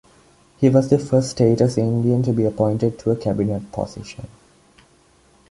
[0.57, 4.27] He was the first Status Indian to be appointed to a cabinet position.